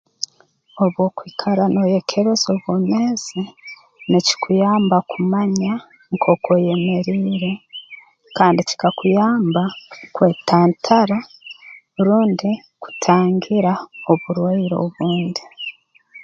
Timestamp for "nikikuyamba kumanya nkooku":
4.09-6.49